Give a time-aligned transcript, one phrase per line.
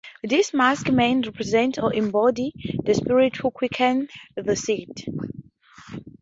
[0.23, 5.05] These masked men represent or embody the spirits who quicken the seed.